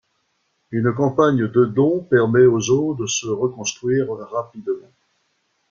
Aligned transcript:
Une 0.71 0.91
campagne 0.95 1.45
de 1.47 1.63
dons 1.65 1.99
permet 1.99 2.47
au 2.47 2.59
zoo 2.59 2.95
de 2.95 3.05
se 3.05 3.27
reconstruire 3.27 4.07
rapidement. 4.31 4.91